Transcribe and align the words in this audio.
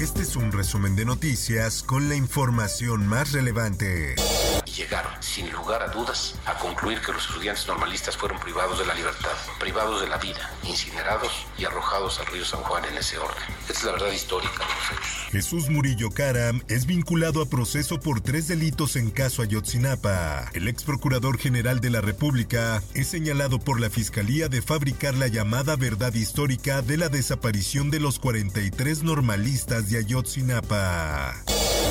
Este 0.00 0.22
es 0.22 0.34
un 0.34 0.50
resumen 0.50 0.96
de 0.96 1.04
noticias 1.04 1.82
con 1.82 2.08
la 2.08 2.14
información 2.14 3.06
más 3.06 3.32
relevante. 3.32 4.14
Llegaron, 4.74 5.12
sin 5.20 5.52
lugar 5.52 5.82
a 5.82 5.88
dudas, 5.88 6.36
a 6.46 6.56
concluir 6.56 7.00
que 7.00 7.12
los 7.12 7.26
estudiantes 7.26 7.66
normalistas 7.66 8.16
fueron 8.16 8.40
privados 8.40 8.78
de 8.78 8.86
la 8.86 8.94
libertad, 8.94 9.36
privados 9.58 10.00
de 10.00 10.08
la 10.08 10.16
vida, 10.16 10.50
incinerados 10.62 11.46
y 11.58 11.66
arrojados 11.66 12.18
al 12.18 12.26
río 12.28 12.46
San 12.46 12.60
Juan 12.60 12.82
en 12.86 12.96
ese 12.96 13.18
orden. 13.18 13.42
Esta 13.68 13.72
es 13.74 13.84
la 13.84 13.92
verdad 13.92 14.12
histórica 14.12 14.54
de 14.54 14.64
los 14.64 14.90
hechos. 14.90 15.20
Jesús 15.32 15.68
Murillo 15.68 16.10
Caram 16.10 16.62
es 16.68 16.86
vinculado 16.86 17.42
a 17.42 17.46
proceso 17.46 18.00
por 18.00 18.22
tres 18.22 18.48
delitos 18.48 18.96
en 18.96 19.10
caso 19.10 19.42
Ayotzinapa. 19.42 20.48
El 20.54 20.66
ex 20.66 20.82
procurador 20.82 21.38
general 21.38 21.80
de 21.80 21.90
la 21.90 22.00
República 22.00 22.82
es 22.94 23.08
señalado 23.08 23.58
por 23.58 23.80
la 23.80 23.90
Fiscalía 23.90 24.48
de 24.48 24.62
fabricar 24.62 25.14
la 25.14 25.28
llamada 25.28 25.76
verdad 25.76 26.14
histórica 26.14 26.80
de 26.80 26.96
la 26.96 27.10
desaparición 27.10 27.90
de 27.90 28.00
los 28.00 28.18
43 28.18 29.02
normalistas 29.02 29.89
de. 29.98 31.34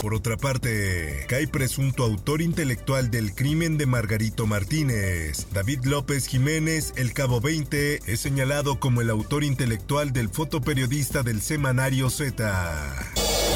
Por 0.01 0.13
otra 0.13 0.37
parte, 0.37 1.25
cae 1.27 1.47
presunto 1.47 2.03
autor 2.03 2.41
intelectual 2.41 3.11
del 3.11 3.35
crimen 3.35 3.77
de 3.77 3.85
Margarito 3.85 4.47
Martínez. 4.47 5.47
David 5.51 5.83
López 5.83 6.27
Jiménez, 6.27 6.93
el 6.95 7.13
Cabo 7.13 7.41
20, 7.41 8.01
es 8.05 8.19
señalado 8.19 8.79
como 8.79 9.01
el 9.01 9.09
autor 9.09 9.43
intelectual 9.43 10.13
del 10.13 10.29
fotoperiodista 10.29 11.23
del 11.23 11.41
semanario 11.41 12.09
Z. 12.09 13.11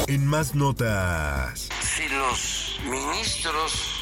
En 0.06 0.26
más 0.26 0.54
notas. 0.54 1.68
Si 1.80 2.08
los 2.08 2.78
ministros 2.84 3.93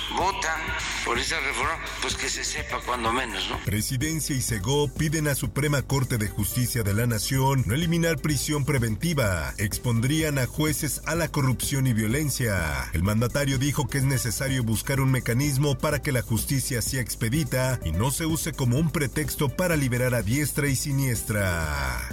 por 1.04 1.18
esa 1.18 1.38
reforma, 1.40 1.78
pues 2.00 2.14
que 2.14 2.28
se 2.28 2.44
sepa 2.44 2.80
cuando 2.84 3.12
menos, 3.12 3.48
¿no? 3.50 3.58
Presidencia 3.64 4.36
y 4.36 4.40
Segó 4.40 4.88
piden 4.92 5.28
a 5.28 5.34
Suprema 5.34 5.82
Corte 5.82 6.18
de 6.18 6.28
Justicia 6.28 6.82
de 6.82 6.94
la 6.94 7.06
Nación 7.06 7.64
no 7.66 7.74
eliminar 7.74 8.18
prisión 8.18 8.64
preventiva. 8.64 9.54
Expondrían 9.58 10.38
a 10.38 10.46
jueces 10.46 11.02
a 11.06 11.14
la 11.14 11.28
corrupción 11.28 11.86
y 11.86 11.92
violencia. 11.92 12.90
El 12.92 13.02
mandatario 13.02 13.58
dijo 13.58 13.88
que 13.88 13.98
es 13.98 14.04
necesario 14.04 14.62
buscar 14.62 15.00
un 15.00 15.10
mecanismo 15.10 15.76
para 15.76 16.00
que 16.00 16.12
la 16.12 16.22
justicia 16.22 16.82
sea 16.82 17.00
expedita 17.00 17.80
y 17.84 17.92
no 17.92 18.10
se 18.10 18.26
use 18.26 18.52
como 18.52 18.78
un 18.78 18.90
pretexto 18.90 19.48
para 19.48 19.76
liberar 19.76 20.14
a 20.14 20.22
diestra 20.22 20.68
y 20.68 20.76
siniestra. 20.76 22.08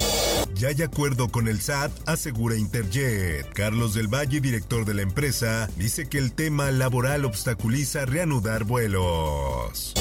Ya 0.56 0.70
hay 0.70 0.82
acuerdo 0.82 1.30
con 1.30 1.48
el 1.48 1.62
SAT, 1.62 1.92
asegura 2.08 2.58
Interjet. 2.58 3.52
Carlos 3.54 3.94
del 3.94 4.08
Valle, 4.08 4.42
director 4.42 4.86
de 4.86 4.94
la 4.94 5.04
empresa, 5.04 5.70
dice 5.78 6.08
que 6.08 6.18
el 6.18 6.34
tema 6.34 6.72
laboral 6.72 7.26
obstaculiza 7.26 8.06
reanudar 8.30 8.64
vuelos. 8.64 9.94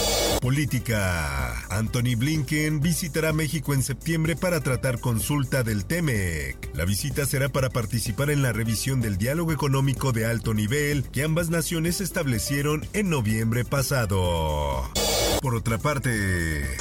Política. 0.42 1.64
Anthony 1.70 2.14
Blinken 2.16 2.80
visitará 2.80 3.32
México 3.32 3.72
en 3.72 3.82
septiembre 3.82 4.36
para 4.36 4.60
tratar 4.60 5.00
consulta 5.00 5.62
del 5.62 5.86
TEMEC. 5.86 6.70
La 6.74 6.84
visita 6.84 7.24
será 7.24 7.48
para 7.48 7.70
participar 7.70 8.30
en 8.30 8.42
la 8.42 8.52
revisión 8.52 9.00
del 9.00 9.16
diálogo 9.16 9.52
económico 9.52 10.12
de 10.12 10.26
alto 10.26 10.52
nivel 10.52 11.04
que 11.04 11.24
ambas 11.24 11.48
naciones 11.48 12.00
establecieron 12.00 12.86
en 12.92 13.08
noviembre 13.08 13.64
pasado. 13.64 14.90
Por 15.40 15.54
otra 15.54 15.78
parte, 15.78 16.10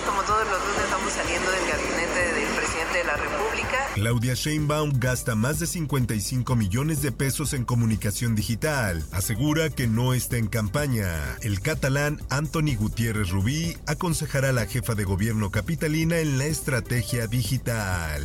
Como 0.05 0.21
todos 0.23 0.47
los 0.47 0.59
lunes 0.67 0.83
estamos 0.83 1.13
saliendo 1.13 1.51
del 1.51 1.67
gabinete 1.67 2.33
del 2.33 2.55
presidente 2.55 2.97
de 2.97 3.03
la 3.03 3.15
República. 3.15 3.77
Claudia 3.93 4.33
Sheinbaum 4.33 4.93
gasta 4.99 5.35
más 5.35 5.59
de 5.59 5.67
55 5.67 6.55
millones 6.55 7.01
de 7.01 7.11
pesos 7.11 7.53
en 7.53 7.65
comunicación 7.65 8.35
digital. 8.35 9.05
Asegura 9.11 9.69
que 9.69 9.87
no 9.87 10.13
está 10.13 10.37
en 10.37 10.47
campaña. 10.47 11.07
El 11.41 11.61
catalán 11.61 12.19
Anthony 12.29 12.75
Gutiérrez 12.77 13.29
Rubí 13.29 13.77
aconsejará 13.85 14.49
a 14.49 14.53
la 14.53 14.65
jefa 14.65 14.95
de 14.95 15.03
gobierno 15.03 15.51
capitalina 15.51 16.17
en 16.17 16.37
la 16.39 16.45
estrategia 16.45 17.27
digital. 17.27 18.23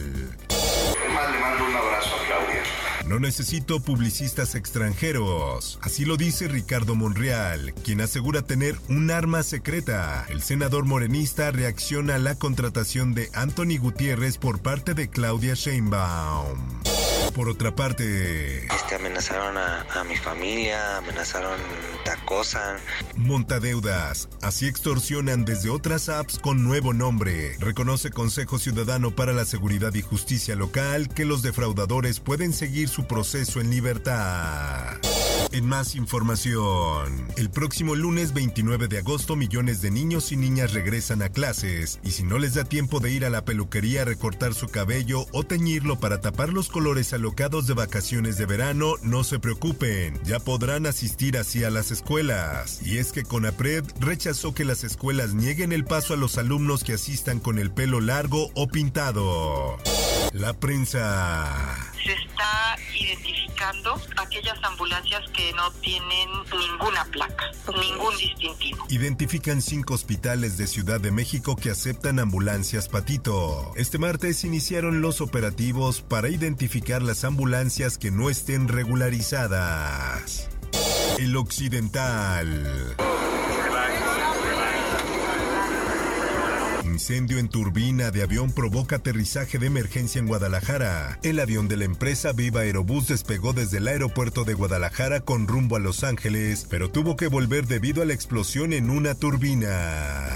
Además 0.49 1.33
le 1.33 1.41
mando 1.41 1.65
un 1.67 1.75
abrazo 1.77 2.11
a 2.17 2.27
Claudia. 2.27 2.63
No 3.07 3.19
necesito 3.19 3.81
publicistas 3.81 4.55
extranjeros. 4.55 5.79
Así 5.83 6.05
lo 6.05 6.17
dice 6.17 6.49
Ricardo 6.49 6.95
Monreal, 6.95 7.75
quien 7.85 8.01
asegura 8.01 8.43
tener 8.43 8.77
un 8.89 9.11
arma 9.11 9.43
secreta. 9.43 10.25
El 10.29 10.43
senador 10.43 10.85
morenista 10.85 11.51
reacciona 11.51 12.17
a 12.17 12.19
la 12.19 12.37
contratación 12.37 13.15
de 13.15 13.31
Anthony 13.35 13.79
Gutiérrez 13.79 14.39
por 14.39 14.61
parte 14.61 14.95
de 14.95 15.09
Claudia 15.09 15.55
Sheinbaum. 15.55 16.59
Por 17.35 17.49
otra 17.49 17.75
parte, 17.75 18.67
Este, 18.67 18.95
amenazaron 18.95 19.57
a, 19.57 19.87
a 19.95 20.05
mi 20.05 20.17
familia, 20.17 20.99
amenazaron, 20.99 21.59
te 22.05 22.11
acosan. 22.11 22.77
Montadeudas. 23.17 24.29
Así 24.43 24.67
extorsionan 24.67 25.45
desde 25.45 25.71
otras 25.71 26.09
apps 26.09 26.39
con 26.39 26.63
nuevo 26.63 26.93
nombre. 26.93 27.57
Reconoce 27.59 28.11
Consejo 28.11 28.59
Ciudadano 28.59 29.13
para 29.13 29.33
la 29.33 29.45
Seguridad 29.47 29.95
y 29.95 30.03
Justicia 30.03 30.55
Local 30.57 31.09
que 31.09 31.25
los 31.25 31.43
defraudadores 31.43 32.21
pueden 32.21 32.53
seguir 32.53 32.89
su 32.89 33.07
proceso 33.07 33.61
en 33.61 33.71
libertad. 33.71 34.99
En 35.53 35.67
más 35.67 35.97
información, 35.97 37.29
el 37.37 37.51
próximo 37.51 37.95
lunes 37.95 38.33
29 38.33 38.89
de 38.89 38.99
agosto 38.99 39.37
millones 39.37 39.83
de 39.83 39.91
niños 39.91 40.33
y 40.33 40.37
niñas 40.37 40.73
regresan 40.73 41.21
a 41.21 41.29
clases 41.29 42.01
y 42.03 42.13
si 42.13 42.23
no 42.23 42.39
les 42.39 42.55
da 42.55 42.65
tiempo 42.65 43.01
de 43.01 43.13
ir 43.13 43.27
a 43.27 43.31
la 43.31 43.45
peluquería 43.45 44.01
a 44.01 44.05
recortar 44.07 44.55
su 44.55 44.69
cabello 44.69 45.27
o 45.33 45.45
teñirlo 45.45 46.01
para 46.01 46.23
tapar 46.23 46.55
los 46.55 46.71
colores 46.71 47.13
alocados 47.13 47.67
de 47.67 47.75
vacaciones 47.75 48.39
de 48.39 48.47
verano, 48.47 48.95
no 49.03 49.25
se 49.25 49.39
preocupen, 49.39 50.19
ya 50.25 50.39
podrán 50.39 50.87
asistir 50.87 51.37
así 51.37 51.65
a 51.65 51.71
las 51.71 51.91
escuelas. 51.91 52.81
Y 52.83 52.97
es 52.97 53.13
que 53.13 53.23
Conapred 53.23 53.85
rechazó 54.01 54.55
que 54.55 54.65
las 54.65 54.85
escuelas 54.85 55.35
nieguen 55.35 55.73
el 55.73 55.85
paso 55.85 56.15
a 56.15 56.17
los 56.17 56.39
alumnos 56.39 56.83
que 56.83 56.95
asistan 56.95 57.41
con 57.41 57.59
el 57.59 57.71
pelo 57.71 58.01
largo 58.01 58.51
o 58.55 58.69
pintado. 58.69 59.77
La 60.33 60.55
prensa. 60.55 61.92
Está 62.53 62.77
identificando 62.95 63.99
aquellas 64.17 64.63
ambulancias 64.63 65.23
que 65.31 65.53
no 65.55 65.71
tienen 65.81 66.29
ninguna 66.53 67.05
placa, 67.07 67.51
ningún 67.81 68.15
distintivo. 68.19 68.85
Identifican 68.91 69.63
cinco 69.63 69.95
hospitales 69.95 70.59
de 70.59 70.67
Ciudad 70.67 71.01
de 71.01 71.13
México 71.13 71.57
que 71.57 71.71
aceptan 71.71 72.19
ambulancias 72.19 72.89
Patito. 72.89 73.73
Este 73.77 73.97
martes 73.97 74.45
iniciaron 74.45 75.01
los 75.01 75.23
operativos 75.23 76.03
para 76.03 76.29
identificar 76.29 77.01
las 77.01 77.25
ambulancias 77.25 77.97
que 77.97 78.11
no 78.11 78.29
estén 78.29 78.69
regularizadas. 78.69 80.51
El 81.19 81.37
Occidental. 81.37 82.97
Incendio 87.03 87.41
en 87.41 87.49
turbina 87.49 88.13
de 88.13 88.23
avión 88.23 88.53
provoca 88.53 88.95
aterrizaje 88.95 89.59
de 89.59 89.67
emergencia 89.67 90.21
en 90.21 90.29
Guadalajara. 90.29 91.19
El 91.25 91.41
avión 91.41 91.67
de 91.67 91.77
la 91.77 91.85
empresa 91.85 92.33
Viva 92.33 92.61
Aerobús 92.61 93.09
despegó 93.09 93.53
desde 93.53 93.79
el 93.79 93.89
aeropuerto 93.89 94.45
de 94.45 94.55
Guadalajara 94.55 95.19
con 95.19 95.49
rumbo 95.49 95.75
a 95.75 95.81
Los 95.81 96.05
Ángeles, 96.05 96.65
pero 96.71 96.93
tuvo 96.93 97.17
que 97.17 97.27
volver 97.27 97.67
debido 97.67 98.03
a 98.03 98.05
la 98.05 98.13
explosión 98.13 98.73
en 98.73 98.89
una 98.89 99.17
turbina. 99.17 100.29